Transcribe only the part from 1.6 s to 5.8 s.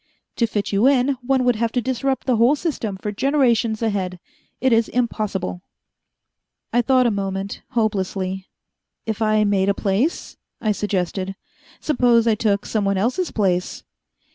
to disrupt the whole system for generations ahead. It is impossible."